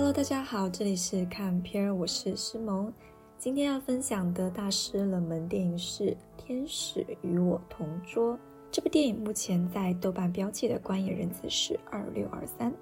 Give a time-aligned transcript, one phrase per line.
[0.00, 2.90] Hello，大家好，这里是看片儿，我是诗萌。
[3.36, 6.04] 今天要分享的大师冷门电影是
[6.38, 8.32] 《天使与我同桌》。
[8.72, 12.72] 这部电影目前在豆瓣标记的观影人次是二六二三。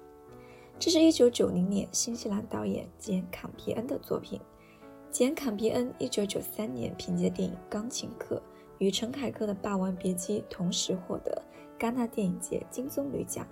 [0.79, 4.39] 这是一九九零年新西兰导演简·坎皮恩的作品。
[5.11, 8.37] 简·坎皮恩一九九三年凭借电影《钢琴课》
[8.77, 11.43] 与陈凯歌的《霸王别姬》同时获得
[11.77, 13.45] 戛纳电影节金棕榈奖。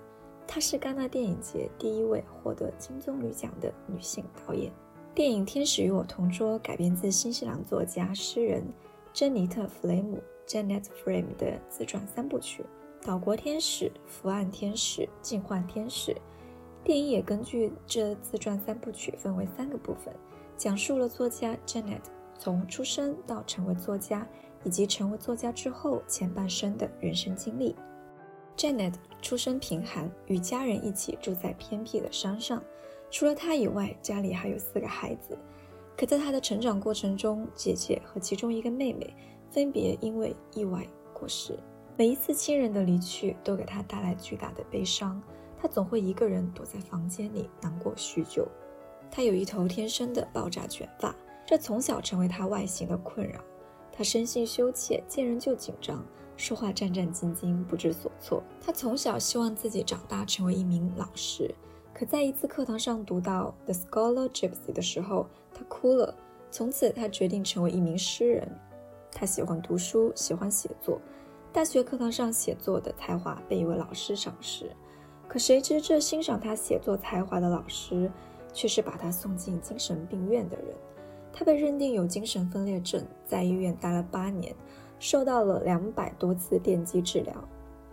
[0.48, 4.72] 她是戛纳电影节第一位获得金棕榈奖的女性导演。
[5.14, 8.64] 电影《天使与我同桌》改编自新西兰作家、诗人
[9.12, 12.64] 珍妮特·弗雷姆 （Janet Frame） 的自传三部曲
[13.06, 16.12] 《岛国天使》《伏案天使》《进幻天使》。
[16.82, 20.14] 电影也根据这自传三部曲分为三个部分，
[20.56, 22.00] 讲述了作家 Janet
[22.38, 24.26] 从出生到成为作家，
[24.64, 27.76] 以及成为作家之后前半生的人生经历。
[28.58, 32.60] Janet 出身贫寒，与家人一起住在偏僻的山上。
[33.08, 35.38] 除了她以外，家里还有四个孩子。
[35.96, 39.14] 可在她的成长过程中，姐姐和其中一个妹妹
[39.48, 40.84] 分别因为意外
[41.14, 41.56] 过世。
[41.96, 45.22] 每一次亲人的离去，都给她带来巨大的悲伤。
[45.56, 48.48] 她总会一个人躲在房间里难过许久。
[49.08, 51.14] 她有一头天生的爆炸卷发，
[51.46, 53.40] 这从小成为她外形的困扰。
[53.92, 56.04] 她生性羞怯，见人就紧张。
[56.38, 58.42] 说话战战兢兢，不知所措。
[58.64, 61.52] 他从小希望自己长大成为一名老师，
[61.92, 66.14] 可在一次课堂上读到《The Scholar Gypsy》的时候，他哭了。
[66.48, 68.48] 从此，他决定成为一名诗人。
[69.10, 71.00] 他喜欢读书，喜欢写作。
[71.52, 74.70] 大学课堂上写作的才华被一位老师赏识，
[75.26, 78.08] 可谁知这欣赏他写作才华的老师，
[78.52, 80.66] 却是把他送进精神病院的人。
[81.32, 84.54] 他被认定有精神分裂症，在医院待了八年。
[84.98, 87.34] 受到了两百多次电击治疗，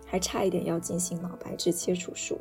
[0.06, 2.40] 还差一点要进行脑白质切除术。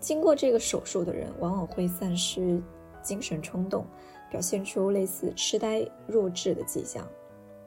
[0.00, 2.60] 经过这个手术的人往往会丧失
[3.02, 3.86] 精神冲动，
[4.30, 7.06] 表现出类似痴呆、弱智的迹象。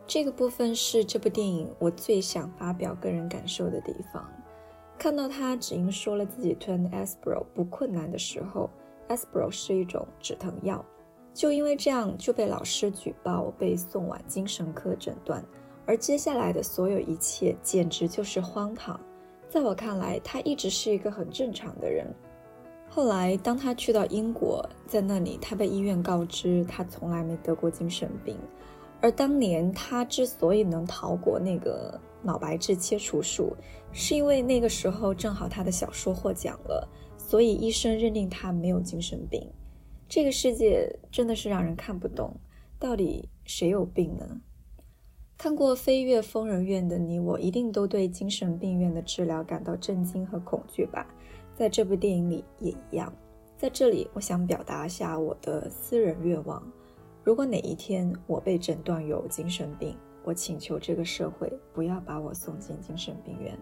[0.07, 4.29] 这个部分是这部电影我最想发表个人感受的地方。
[4.97, 8.69] 看到他只因说了自己吞 Aspro 不困难的时候
[9.09, 10.83] ，Aspro 是一种止疼药，
[11.33, 15.43] 就因为这样就被老师举报，被送往精神科诊断。
[15.85, 18.99] 而接下来的所有一切简直就是荒唐。
[19.47, 22.05] 在我看来，他一直是一个很正常的人。
[22.89, 28.37] 后来，当他去到英国，在那里，他被医院告知他从来没得过精神病。
[29.01, 33.55] 而当年他之所以能逃过那个脑白质切除术，
[33.91, 39.45] 是因为那个时候正好他的小说获奖了，所以医生认定他没有精神病。
[40.07, 42.35] 这个世界真的是让人看不懂，
[42.79, 44.41] 到底谁有病呢？
[45.37, 51.05] 看过《飞越疯人院》的你我，一定都对精神病院的治疗感到震惊和恐惧吧？
[51.53, 53.13] 在这部电影里也一样。
[53.57, 56.61] 在这里，我想表达下我的私人愿望：
[57.23, 63.57] 如果哪一天我被诊断有精神病，我请求这个社会不要把我送进精神病院。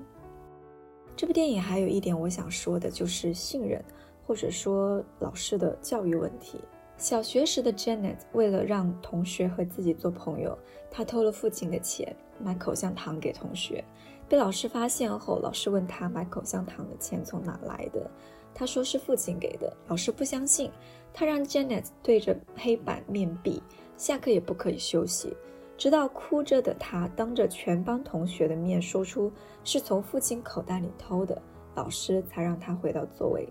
[1.16, 3.84] 这部电影还有一点我想说的，就是信任，
[4.26, 6.60] 或者说老师的教育问题。
[6.98, 10.58] 小学时的 Janet 为了让同学和自己做朋友，
[10.90, 13.84] 她偷了父亲的钱买口香糖给同学。
[14.30, 18.10] 被老师发现后，老师问他买口香糖的钱从哪来的，
[18.56, 19.72] 他说是父亲给的。
[19.88, 20.72] 老师不相信，
[21.14, 23.62] 他让 Janet 对着黑板面壁，
[23.98, 25.36] 下课也不可以休息，
[25.78, 29.32] 直到哭着的他当着全班同学的面说出
[29.64, 31.40] 是从父亲口袋里偷的，
[31.76, 33.48] 老师才让他回到座位。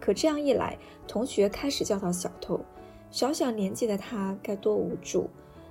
[0.00, 0.76] 可这样一来，
[1.06, 2.58] 同学开始叫他小偷。
[3.14, 5.30] 小小年纪的他该多无助！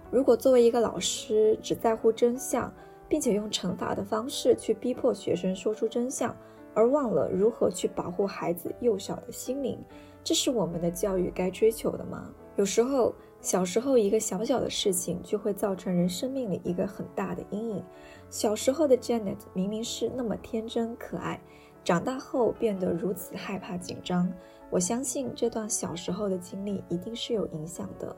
[0.10, 2.74] 如果作为一个老师只在乎真相，
[3.10, 6.34] 并且用惩罚的方式去逼迫学生说出真相，
[6.74, 9.78] 而忘了如何去保护孩子幼小的心灵，
[10.24, 12.34] 这是我们的教育该追求的吗？
[12.56, 17.84] 有时候，小时候一个小小的事情就会造成人生命里一个很大的阴影。
[18.30, 21.42] 小时候的 Janet 明明是那么天真可爱，
[21.84, 24.32] 长大后变得如此害怕紧张。
[24.70, 28.16] 我相信这段小时候的经历一定是有影响的。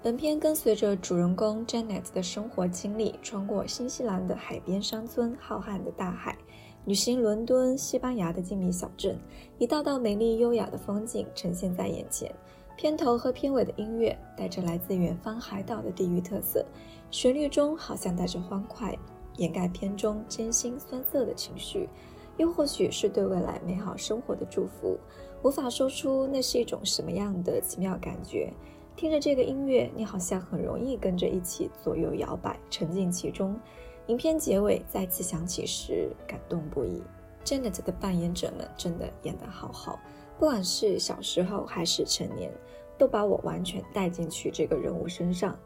[0.00, 6.38] 本片跟随着主人公 Janet 的生活经历，穿过新西兰的海边山村、浩瀚的大海，
[6.84, 9.18] 旅行伦敦、西班牙的静谧小镇，
[9.58, 12.32] 一道道美丽优雅的风景呈现在眼前。
[12.76, 16.64] 片头和片尾的音乐带着来自远方海岛的地域特色，
[17.10, 18.96] 旋律中好像带着欢快，
[19.38, 21.88] 掩盖片中艰辛酸涩的情绪。
[22.36, 24.96] 又或许是对未来美好生活的祝福，
[25.42, 28.52] 无法说出那是一种什么样的奇妙感觉。
[28.94, 33.58] 听着这个音乐，你好像很容易跟着一起左右摇摆，沉浸其中。
[34.06, 37.02] 影片结尾再次响起时，感动不已。
[37.44, 39.98] Janet 的扮演者们真的演得好好，
[40.38, 42.52] 不管是小时候还是成年，
[42.96, 45.58] 都把我完全带进去这个人物身上，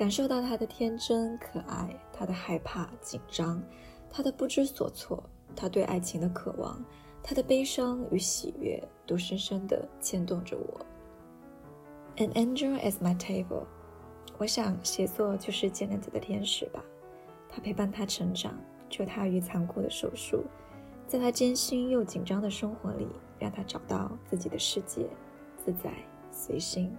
[0.00, 3.62] 感受到他的天真可爱，他的害怕紧张，
[4.08, 5.22] 他的不知所措，
[5.54, 6.82] 他对爱情的渴望，
[7.22, 10.80] 他的悲伤与喜悦，都深深地牵动着我。
[12.16, 13.66] An angel is my table。
[14.38, 16.82] 我想，写作就是 Janet 的天使吧。
[17.46, 18.58] 他陪伴他成长，
[18.88, 20.44] 救他于残酷的手术，
[21.06, 23.06] 在他艰辛又紧张的生活里，
[23.38, 25.06] 让他找到自己的世界，
[25.62, 25.92] 自在
[26.32, 26.90] 随心。